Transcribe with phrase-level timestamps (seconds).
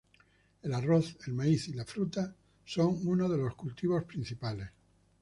[0.63, 2.33] El arroz, el maíz y la fruta
[2.65, 4.71] son unos de los cultivos principales.